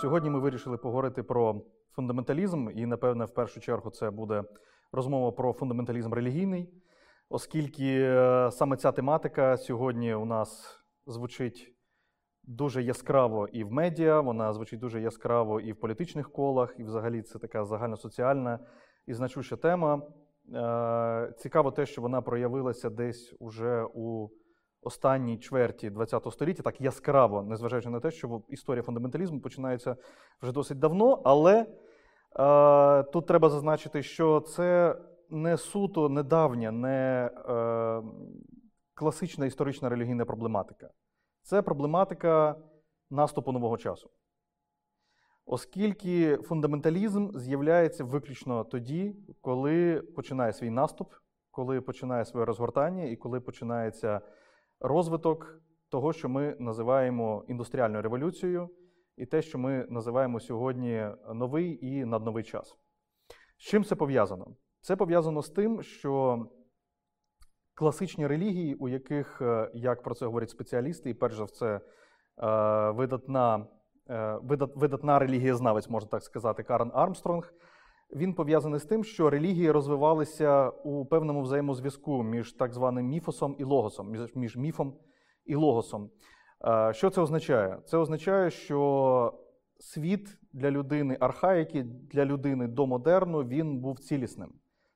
[0.00, 1.62] Сьогодні ми вирішили поговорити про
[1.92, 4.44] фундаменталізм, і, напевне, в першу чергу це буде
[4.92, 6.68] розмова про фундаменталізм релігійний,
[7.28, 11.74] оскільки е, саме ця тематика сьогодні у нас звучить
[12.44, 17.22] дуже яскраво і в медіа, вона звучить дуже яскраво і в політичних колах, і взагалі
[17.22, 18.58] це така загальносоціальна
[19.06, 20.02] і значуща тема.
[20.54, 24.28] Е, Цікаво те, що вона проявилася десь уже у
[24.82, 29.96] останній чверті ХХ століття, так яскраво, незважаючи на те, що історія фундаменталізму починається
[30.42, 31.66] вже досить давно, але
[32.38, 34.96] е, тут треба зазначити, що це
[35.30, 38.02] не суто недавня, не е,
[38.94, 40.90] класична історична релігійна проблематика.
[41.42, 42.56] Це проблематика
[43.10, 44.10] наступу нового часу.
[45.46, 51.12] Оскільки фундаменталізм з'являється виключно тоді, коли починає свій наступ,
[51.50, 54.20] коли починає своє розгортання і коли починається
[54.80, 58.68] розвиток того, що ми називаємо індустріальною революцією,
[59.16, 62.76] і те, що ми називаємо сьогодні новий і надновий час.
[63.58, 64.46] З чим це пов'язано?
[64.80, 66.38] Це пов'язано з тим, що
[67.74, 71.80] класичні релігії, у яких, е, як про це говорять спеціалісти, і перш за все, е,
[72.90, 73.66] видатна,
[74.10, 74.38] е,
[74.74, 77.52] видатна релігієзнавець, можна так сказати, Карен Армстронг,
[78.12, 83.64] він пов'язаний з тим, що релігії розвивалися у певному взаємозв'язку між так званим міфосом і
[83.64, 84.94] логосом, між міфом
[85.44, 86.10] і логосом.
[86.90, 87.78] Що це означає?
[87.84, 89.40] Це означає, що
[89.78, 94.52] світ для людини архаїки, для людини до модерну, він був цілісним.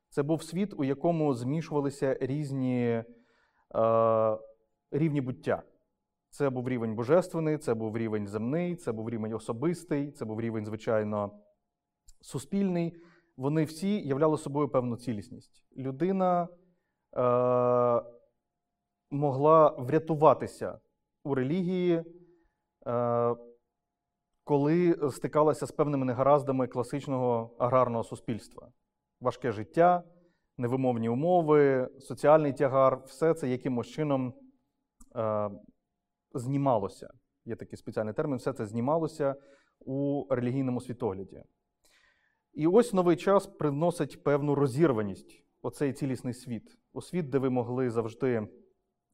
[0.08, 3.04] Це був світ, у якому змішувалися різні е,
[4.90, 5.62] рівні буття.
[6.30, 10.66] Це був рівень божественний, це був рівень земний, це був рівень особистий, це був рівень,
[10.66, 11.30] звичайно,
[12.24, 12.96] суспільний.
[13.36, 15.66] Вони всі являли собою певну цілісність.
[15.76, 18.02] Людина е,
[19.10, 20.78] могла врятуватися
[21.24, 22.02] у релігії,
[22.86, 23.36] е,
[24.44, 28.68] коли стикалася з певними негараздами класичного аграрного суспільства
[29.24, 30.02] важке життя,
[30.58, 34.34] невимовні умови, соціальний тягар все це якимось чином
[35.16, 35.50] е,
[36.34, 37.10] знімалося.
[37.44, 39.34] Є такий спеціальний термін, все це знімалося
[39.80, 41.42] у релігійному світогляді.
[42.54, 46.78] І ось новий час приносить певну розірваність оцей цілісний світ.
[46.92, 48.48] У світ, де ви могли завжди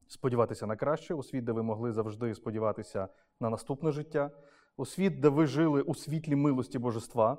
[0.07, 3.07] сподіватися на краще, у світ, де ви могли завжди сподіватися
[3.39, 4.31] на наступне життя,
[4.77, 7.37] у світ, де ви жили у світлі милості божества,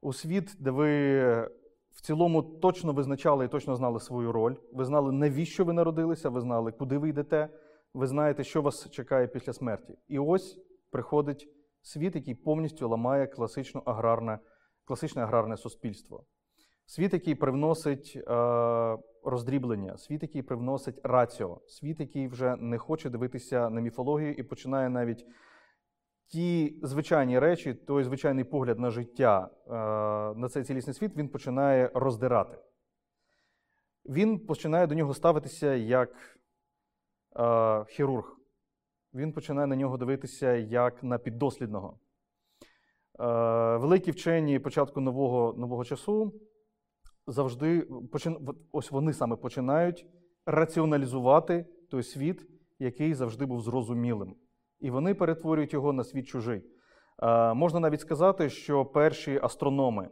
[0.00, 1.22] у світ, де ви
[1.90, 4.54] в цілому точно визначали і точно знали свою роль.
[4.72, 7.48] Ви знали, навіщо ви народилися, ви знали, куди ви йдете,
[7.94, 9.98] ви знаєте, що вас чекає після смерті.
[10.08, 10.58] І ось
[10.90, 11.48] приходить
[11.82, 14.38] світ, який повністю ламає класично аграрне,
[14.84, 16.24] класичне аграрне суспільство.
[16.86, 18.22] Світ, який привносить е,
[19.24, 24.88] роздріблення, світ, який привносить раціо, світ, який вже не хоче дивитися на міфологію і починає
[24.88, 25.26] навіть
[26.26, 29.72] ті звичайні речі, той звичайний погляд на життя, е,
[30.38, 32.58] на цей цілісний світ, він починає роздирати.
[34.04, 36.38] Він починає до нього ставитися як
[37.36, 38.36] е, хірург.
[39.14, 41.98] Він починає на нього дивитися як на піддослідного.
[43.20, 46.32] Е, великі вчені початку нового нового часу
[47.26, 47.88] завжди
[48.72, 50.06] ось вони саме починають
[50.46, 52.46] раціоналізувати той світ,
[52.78, 54.36] який завжди був зрозумілим
[54.80, 56.62] і вони перетворюють його на світ чужий.
[57.22, 60.08] Е, можна навіть сказати, що перші астрономи,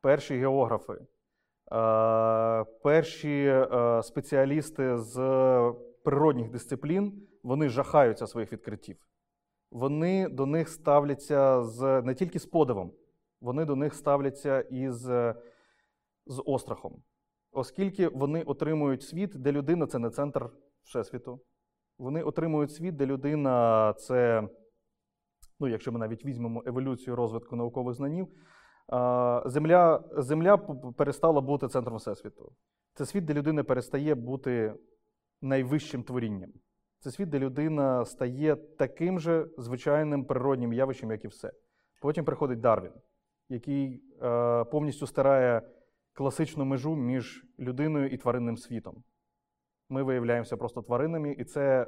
[0.00, 3.64] перші географи, е, перші
[4.02, 5.14] спеціалісти з
[6.04, 8.96] природних дисциплін вони жахаються своїх відкриттів.
[9.70, 12.92] Вони до них ставляться з не тільки з подивом,
[13.40, 15.10] вони до них ставляться із
[16.26, 17.02] з острахом,
[17.52, 20.50] оскільки вони отримують світ, де людина це не центр
[20.82, 21.40] Всесвіту.
[21.98, 24.48] Вони отримують світ, де людина це,
[25.60, 28.28] ну, якщо ми навіть візьмемо еволюцію розвитку наукових знанів,
[29.44, 30.56] земля, земля
[30.96, 32.52] перестала бути центром Всесвіту.
[32.94, 34.74] Це світ, де людина перестає бути
[35.42, 36.52] найвищим творінням.
[37.00, 41.52] Це світ, де людина стає таким же звичайним природнім явищем, як і все.
[42.00, 42.92] Потім приходить Дарвін,
[43.48, 45.62] який е, повністю стирає
[46.12, 49.04] класичну межу між людиною і тваринним світом
[49.90, 51.86] ми виявляємося просто тваринами, і це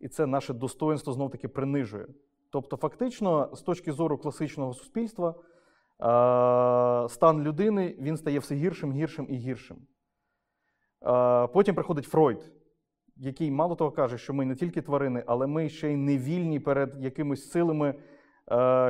[0.00, 2.06] і це наше достоинство знов таки принижує.
[2.50, 5.34] Тобто, фактично, з точки зору класичного суспільства,
[7.08, 9.76] стан людини він стає все гіршим, гіршим і гіршим.
[11.52, 12.52] Потім приходить Фройд,
[13.16, 16.60] який мало того каже, що ми не тільки тварини, але ми ще й не вільні
[16.60, 17.94] перед якимись силами,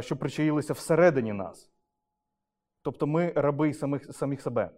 [0.01, 1.71] що причаїлися всередині нас.
[2.83, 4.71] Тобто ми раби самих, самих себе.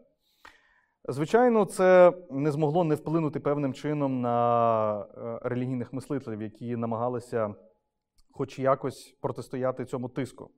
[1.09, 7.55] Звичайно, це не змогло не вплинути певним чином на е, релігійних мислителів, які намагалися
[8.31, 10.51] хоч якось протистояти цьому тиску.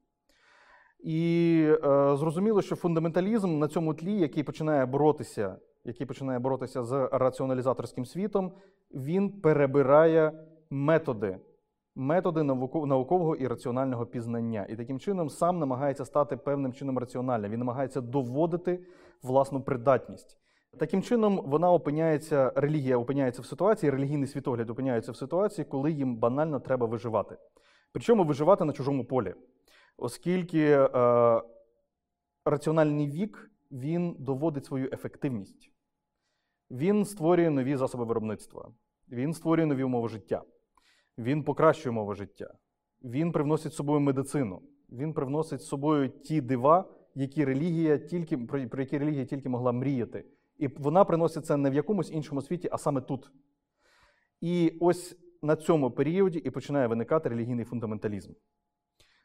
[1.00, 1.78] І е,
[2.16, 8.52] зрозуміло, що фундаменталізм на цьому тлі, який починає боротися, який починає боротися з раціоналізаторським світом,
[8.90, 10.32] він перебирає
[10.70, 11.38] методи,
[11.94, 14.66] методи наукового і раціонального пізнання.
[14.68, 17.50] І таким чином сам намагається стати певним чином раціональним.
[17.50, 18.80] Він намагається доводити
[19.22, 20.38] власну придатність.
[20.78, 26.16] Таким чином, вона опиняється, релігія опиняється в ситуації, релігійний світогляд опиняється в ситуації, коли їм
[26.16, 27.36] банально треба виживати.
[27.92, 29.34] Причому виживати на чужому полі,
[29.96, 30.88] оскільки е,
[32.44, 35.72] раціональний вік він доводить свою ефективність,
[36.70, 38.72] він створює нові засоби виробництва,
[39.08, 40.42] він створює нові умови життя,
[41.18, 42.54] він покращує умови життя,
[43.02, 48.80] він привносить з собою медицину, він привносить з собою ті дива, які релігія тільки, про
[48.80, 50.24] які релігія тільки могла мріяти.
[50.58, 53.30] І вона приносить це не в якомусь іншому світі, а саме тут.
[54.40, 58.32] І ось на цьому періоді і починає виникати релігійний фундаменталізм.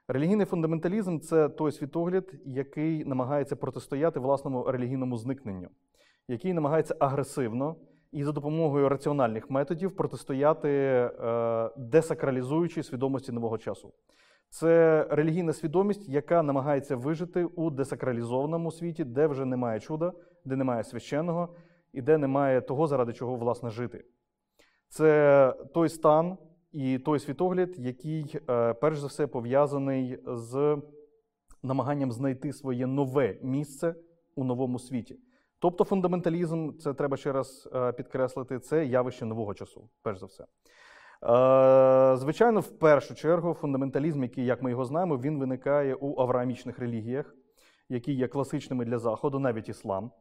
[0.07, 5.69] Релігійний фундаменталізм це той світогляд, який намагається протистояти власному релігійному зникненню,
[6.27, 7.75] який намагається агресивно
[8.11, 13.93] і за допомогою раціональних методів протистояти е, десакралізуючій свідомості нового часу.
[14.49, 20.13] Це релігійна свідомість, яка намагається вижити у десакралізованому світі, де вже немає чуда,
[20.45, 21.55] де немає священного
[21.93, 24.05] і де немає того, заради чого власне жити.
[24.87, 26.37] Це той стан
[26.73, 30.77] і той світогляд, який, е, перш за все, пов'язаний з
[31.63, 33.95] намаганням знайти своє нове місце
[34.35, 35.19] у новому світі.
[35.59, 40.43] Тобто фундаменталізм, це треба ще раз е, підкреслити, це явище нового часу, перш за все.
[40.43, 46.79] Е, звичайно, в першу чергу, фундаменталізм, який, як ми його знаємо, він виникає у авраамічних
[46.79, 47.35] релігіях,
[47.89, 50.11] які є класичними для Заходу, навіть іслам.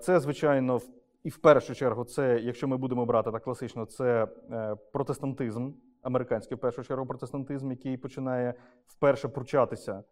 [0.00, 0.80] Це, звичайно,
[1.24, 5.72] і в першу чергу, це, якщо ми будемо брати так класично, це е, протестантизм,
[6.02, 8.54] американський в першу чергу протестантизм, який починає
[8.86, 10.04] вперше пручатися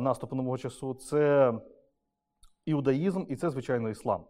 [0.00, 0.94] наступу нового часу.
[0.94, 1.54] Це
[2.64, 4.24] іудаїзм, і це, звичайно, іслам.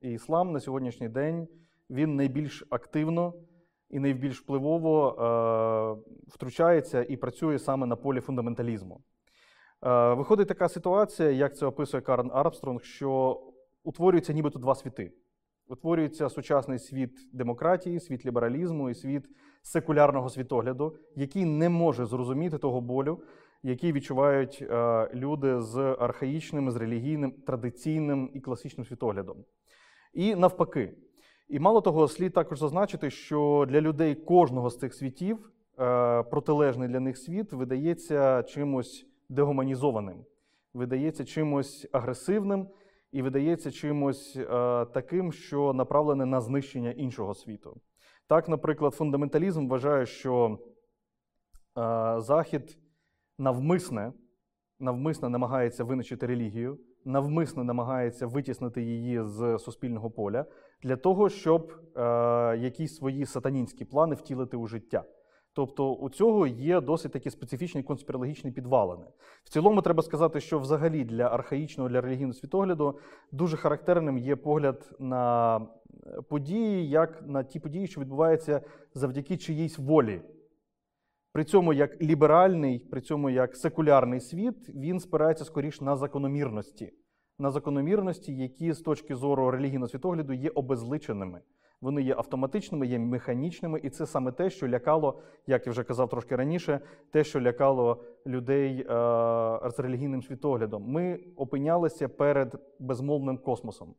[0.00, 1.48] І іслам на сьогоднішній день
[1.90, 3.34] він найбільш активно
[3.90, 9.00] і найбільш впливово е, втручається і працює саме на полі фундаменталізму.
[9.84, 13.40] Е, виходить така ситуація, як це описує Карен Армстронг, що
[13.84, 15.12] утворюються нібито два світи.
[15.72, 19.24] Утворюється сучасний світ демократії, світ лібералізму і світ
[19.62, 23.22] секулярного світогляду, який не може зрозуміти того болю,
[23.62, 29.36] який відчувають е, люди з архаїчним, з релігійним, традиційним і класичним світоглядом.
[30.14, 30.94] І навпаки.
[31.48, 36.88] І мало того, слід також зазначити, що для людей кожного з цих світів е, протилежний
[36.88, 40.24] для них світ видається чимось дегуманізованим,
[40.74, 42.68] видається чимось агресивним
[43.12, 44.46] і видається чимось е,
[44.84, 47.80] таким, що направлене на знищення іншого світу.
[48.28, 50.58] Так, наприклад, фундаменталізм вважає, що
[51.78, 52.78] е, Захід
[53.38, 54.12] навмисне,
[54.78, 60.44] навмисне намагається винищити релігію навмисно намагається витіснити її з суспільного поля
[60.82, 62.00] для того, щоб е,
[62.56, 65.04] якісь свої сатанінські плани втілити у життя.
[65.54, 69.04] Тобто у цього є досить такі специфічні конспірологічні підвалини.
[69.44, 72.98] В цілому треба сказати, що взагалі для архаїчного, для релігійного світогляду
[73.32, 75.60] дуже характерним є погляд на
[76.28, 78.60] події, як на ті події, що відбуваються
[78.94, 80.20] завдяки чиїсь волі.
[81.32, 86.92] При цьому як ліберальний, при цьому як секулярний світ, він спирається скоріш на закономірності,
[87.38, 91.40] на закономірності, які з точки зору релігійного світогляду є обезличеними.
[91.82, 96.08] Вони є автоматичними, є механічними, і це саме те, що лякало, як я вже казав
[96.08, 98.84] трошки раніше, те, що лякало людей е
[99.70, 100.84] з релігійним світоглядом.
[100.90, 103.94] Ми опинялися перед безмовним космосом.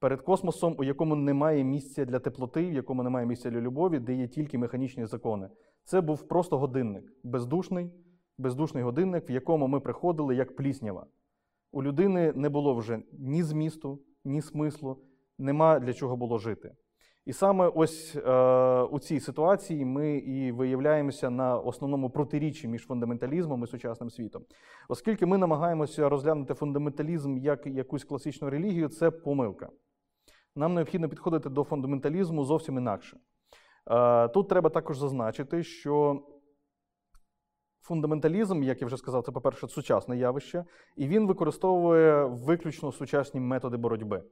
[0.00, 4.14] Перед космосом, у якому немає місця для теплоти, в якому немає місця для любові, де
[4.14, 5.48] є тільки механічні закони.
[5.84, 7.90] Це був просто годинник, бездушний,
[8.38, 11.06] бездушний годинник, в якому ми приходили як пліснява.
[11.72, 15.05] У людини не було вже ні змісту, ні смислу,
[15.38, 16.72] нема для чого було жити.
[17.26, 23.64] І саме ось е, у цій ситуації ми і виявляємося на основному протиріччі між фундаменталізмом
[23.64, 24.44] і сучасним світом.
[24.88, 29.68] Оскільки ми намагаємося розглянути фундаменталізм як якусь класичну релігію, це помилка.
[30.56, 33.16] Нам необхідно підходити до фундаменталізму зовсім інакше.
[33.90, 36.22] Е, тут треба також зазначити, що
[37.82, 40.64] фундаменталізм, як я вже сказав, це, по-перше, сучасне явище,
[40.96, 44.22] і він використовує виключно сучасні методи боротьби.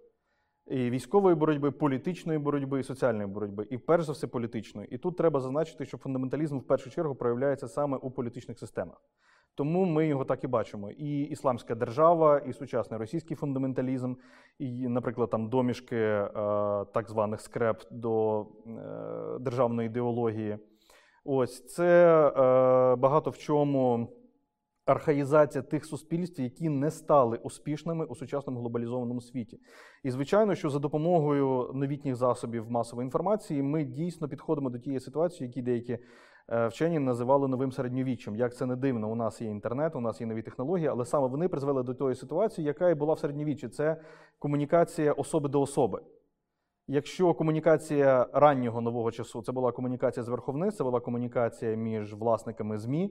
[0.66, 4.88] І військової боротьби, політичної боротьби, і соціальної боротьби, і перш за все політичної.
[4.90, 9.02] І тут треба зазначити, що фундаменталізм в першу чергу проявляється саме у політичних системах.
[9.54, 10.90] Тому ми його так і бачимо.
[10.90, 14.14] І ісламська держава, і сучасний російський фундаменталізм,
[14.59, 16.30] і, наприклад, там домішки е,
[16.94, 20.59] так званих скреп до е, державної ідеології.
[21.25, 24.09] Ось це е, багато в чому
[24.87, 29.61] архаїзація тих суспільств, які не стали успішними у сучасному глобалізованому світі.
[30.03, 35.47] І звичайно, що за допомогою новітніх засобів масової інформації ми дійсно підходимо до тієї ситуації,
[35.47, 35.99] які деякі
[36.49, 38.37] е, вчені називали новим середньовіччям.
[38.37, 41.26] Як це не дивно, у нас є інтернет, у нас є нові технології, але саме
[41.26, 43.69] вони призвели до тої ситуації, яка і була в середньовіччі.
[43.69, 43.97] Це
[44.38, 46.00] комунікація особи до особи.
[46.87, 53.11] Якщо комунікація раннього нового часу це була комунікація з верховни, була комунікація між власниками ЗМІ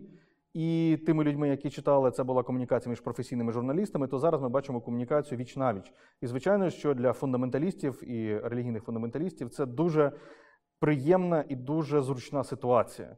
[0.54, 4.82] і тими людьми, які читали, це була комунікація між професійними журналістами, то зараз ми бачимо
[4.82, 5.94] комунікацію віч навіч.
[6.22, 10.12] І звичайно, що для фундаменталістів і релігійних фундаменталістів це дуже
[10.80, 13.18] приємна і дуже зручна ситуація,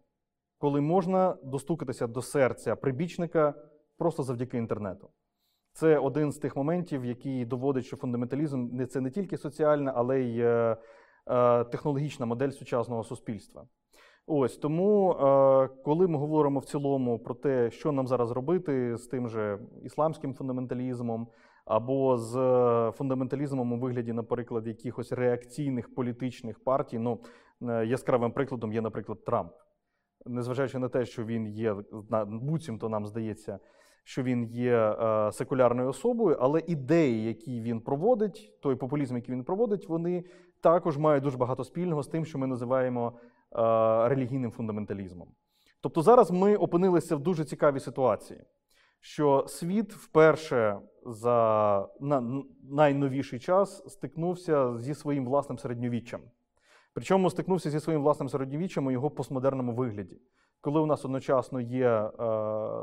[0.57, 3.53] коли можна достукатися до серця прибічника
[3.97, 5.09] просто завдяки інтернету.
[5.73, 10.39] Це один з тих моментів, який доводить, що фундаменталізм це не тільки соціальна, але й
[10.39, 10.77] е,
[11.27, 13.67] е, технологічна модель сучасного суспільства.
[14.27, 19.07] Ось тому, е, коли ми говоримо в цілому про те, що нам зараз робити з
[19.07, 21.27] тим же ісламським фундаменталізмом,
[21.65, 22.33] або з
[22.97, 27.19] фундаменталізмом у вигляді, наприклад, якихось реакційних політичних партій, ну
[27.85, 29.51] яскравим прикладом є, наприклад, Трамп.
[30.25, 31.75] Незважаючи на те, що він є
[32.27, 33.59] буцімто нам здається
[34.07, 39.43] що він є е, секулярною особою, але ідеї, які він проводить, той популізм, який він
[39.43, 40.23] проводить, вони
[40.61, 43.34] також мають дуже багато спільного з тим, що ми називаємо е,
[44.09, 45.27] релігійним фундаменталізмом.
[45.81, 48.41] Тобто зараз ми опинилися в дуже цікавій ситуації,
[48.99, 51.87] що світ вперше за
[52.63, 56.21] найновіший час стикнувся зі своїм власним середньовіччям.
[56.93, 60.21] Причому стикнувся зі своїм власним середньовіччям у його постмодерному вигляді
[60.65, 62.11] коли у нас одночасно є е,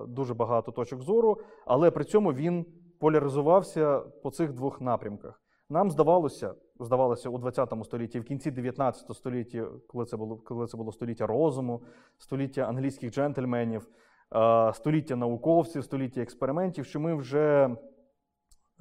[0.06, 2.66] дуже багато точок зору, але при цьому він
[3.00, 5.42] поляризувався по цих двох напрямках.
[5.70, 10.76] Нам здавалося, здавалося, у 20 столітті, в кінці 19 століття, коли це було коли це
[10.76, 11.82] було століття розуму,
[12.18, 13.88] століття англійських джентльменів,
[14.34, 17.76] е, століття науковців, століття експериментів, що ми вже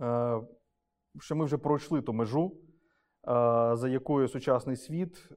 [0.01, 0.41] е,
[1.19, 2.57] що ми вже пройшли ту межу,
[3.73, 5.29] за якою сучасний світ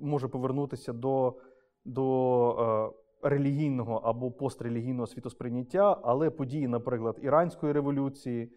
[0.00, 1.36] може повернутися до
[1.84, 8.52] до е, релігійного або пострелігійного світосприйняття, але події, наприклад, Іранської революції,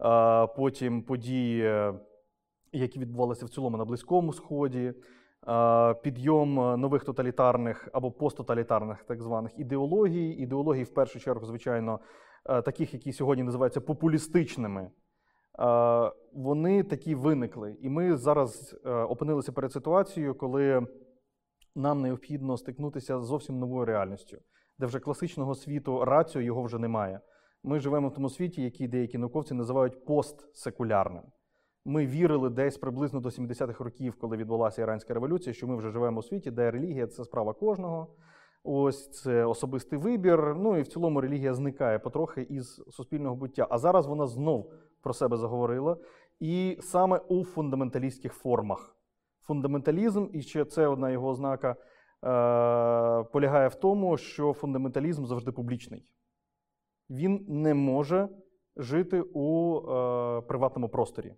[0.00, 1.92] е, потім події,
[2.72, 4.92] які відбувалися в цілому на Близькому Сході,
[5.48, 12.00] е, підйом нових тоталітарних або посттоталітарних так званих ідеологій, ідеологій, в першу чергу, звичайно,
[12.64, 14.90] таких, які сьогодні називаються популістичними.
[16.32, 20.86] Вони такі виникли, і ми зараз опинилися перед ситуацією, коли
[21.76, 24.38] нам необхідно стикнутися з зовсім новою реальністю,
[24.78, 27.20] де вже класичного світу раціо його вже немає.
[27.62, 31.22] Ми живемо в тому світі, який деякі науковці називають постсекулярним.
[31.88, 36.18] Ми вірили десь приблизно до 70-х років, коли відбулася іранська революція, що ми вже живемо
[36.18, 38.06] у світі, де релігія це справа кожного.
[38.64, 40.54] Ось це особистий вибір.
[40.56, 43.66] Ну і в цілому релігія зникає потрохи із суспільного буття.
[43.70, 45.96] А зараз вона знов про себе заговорила,
[46.40, 48.96] і саме у фундаменталістських формах.
[49.42, 51.76] Фундаменталізм, і ще це одна його ознака, е,
[53.32, 56.06] полягає в тому, що фундаменталізм завжди публічний.
[57.10, 58.28] Він не може
[58.76, 61.34] жити у е, приватному просторі.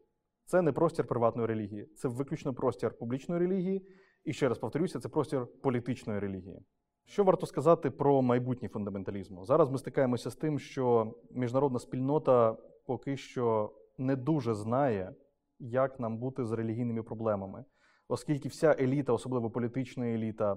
[0.48, 3.86] Це не простір приватної релігії, це виключно простір публічної релігії.
[4.24, 6.62] І ще раз повторюся, це простір політичної релігії.
[7.04, 9.44] Що варто сказати про майбутнє фундаменталізму?
[9.44, 15.14] Зараз ми стикаємося з тим, що міжнародна спільнота поки що не дуже знає,
[15.58, 17.64] як нам бути з релігійними проблемами
[18.08, 20.56] оскільки вся еліта, особливо політична еліта,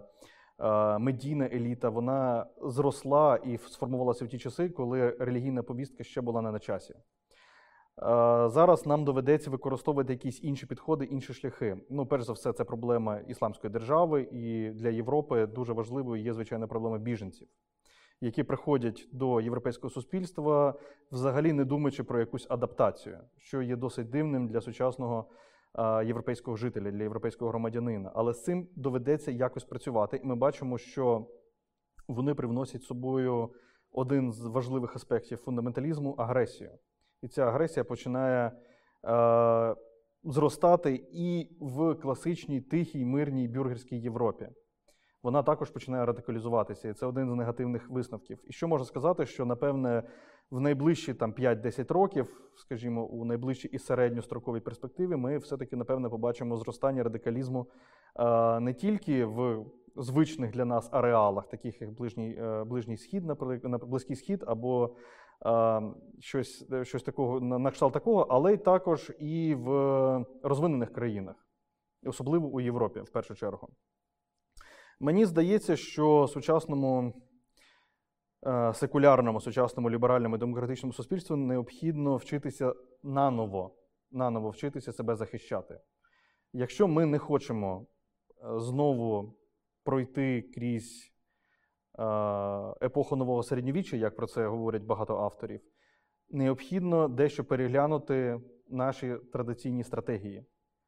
[0.60, 6.42] е, медійна еліта, вона зросла і сформувалася в ті часи, коли релігійна повістка ще була
[6.42, 6.94] не на часі.
[8.00, 8.04] Е,
[8.50, 11.78] зараз нам доведеться використовувати якісь інші підходи, інші шляхи.
[11.90, 16.68] Ну, перш за все, це проблема ісламської держави, і для Європи дуже важливою є звичайно
[16.68, 17.48] проблема біженців,
[18.22, 20.74] які приходять до європейського суспільства,
[21.12, 25.26] взагалі не думаючи про якусь адаптацію, що є досить дивним для сучасного
[26.06, 28.12] європейського жителя, для європейського громадянина.
[28.16, 30.22] Але з цим доведеться якось працювати.
[30.24, 31.28] І ми бачимо, що
[32.08, 33.50] вони привносять з собою
[33.92, 36.72] один з важливих аспектів фундаменталізму агресію.
[37.22, 38.52] І ця агресія починає
[39.06, 39.76] е,
[40.24, 44.50] зростати і в класичній тихій, мирній бюргерській Європі.
[45.24, 48.40] Вона також починає радикалізуватися, і це один з негативних висновків.
[48.48, 50.04] І що можна сказати, що напевне
[50.52, 56.58] в найближчі там 5-10 років, скажімо, у найближчій і середньостроковій перспективі, ми все-таки напевне побачимо
[56.58, 57.68] зростання радикалізму
[58.60, 64.16] не тільки в звичних для нас ареалах, таких як ближній е, ближній схід, наприклад, близький
[64.16, 64.96] схід, або
[66.20, 69.70] щось щось такого на кшталт такого, але й також і в
[70.44, 71.36] розвинених країнах,
[72.06, 73.70] особливо у Європі, в першу чергу.
[75.00, 77.14] Мені здається, що сучасному
[78.48, 83.76] е, секулярному, сучасному, ліберальному і демократичному суспільству необхідно вчитися наново,
[84.12, 85.80] наново вчитися себе захищати.
[86.54, 89.38] Якщо ми не хочемо е, знову
[89.84, 91.11] пройти крізь е,
[92.84, 95.62] епоху нового середньовіччя, як про це говорять багато авторів,
[96.30, 100.46] необхідно дещо переглянути наші традиційні стратегії.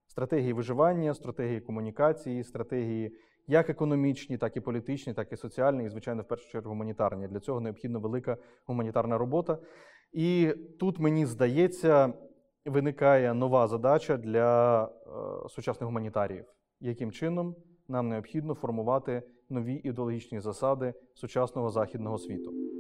[0.07, 3.17] Стратегії виживання, стратегії комунікації, стратегії
[3.48, 7.27] як економічні, так і політичні, так і соціальні, і, звичайно, в першу чергу гуманітарні.
[7.27, 9.57] Для цього необхідна велика гуманітарна робота.
[10.12, 12.13] І тут, мені здається,
[12.65, 16.45] виникає нова задача для е, сучасних гуманітаріїв,
[16.79, 17.55] яким чином
[17.88, 22.73] нам необхідно формувати нові ідеологічні засади сучасного західного світу.